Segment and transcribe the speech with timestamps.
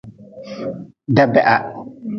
[1.15, 1.57] Dabeha.